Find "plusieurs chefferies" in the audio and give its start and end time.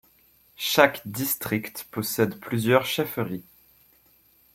2.39-3.45